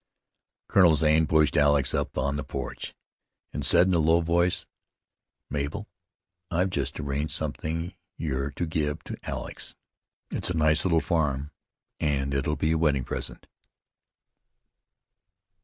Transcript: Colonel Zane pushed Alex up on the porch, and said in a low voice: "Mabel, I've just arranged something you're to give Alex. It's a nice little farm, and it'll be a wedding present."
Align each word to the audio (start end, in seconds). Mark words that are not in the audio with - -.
Colonel 0.67 0.95
Zane 0.95 1.27
pushed 1.27 1.55
Alex 1.55 1.93
up 1.93 2.17
on 2.17 2.35
the 2.35 2.43
porch, 2.43 2.95
and 3.53 3.63
said 3.63 3.85
in 3.85 3.93
a 3.93 3.99
low 3.99 4.19
voice: 4.19 4.65
"Mabel, 5.47 5.87
I've 6.49 6.71
just 6.71 6.99
arranged 6.99 7.35
something 7.35 7.93
you're 8.17 8.49
to 8.49 8.65
give 8.65 8.97
Alex. 9.21 9.75
It's 10.31 10.49
a 10.49 10.57
nice 10.57 10.85
little 10.85 11.01
farm, 11.01 11.51
and 11.99 12.33
it'll 12.33 12.55
be 12.55 12.71
a 12.71 12.79
wedding 12.79 13.03
present." 13.03 13.45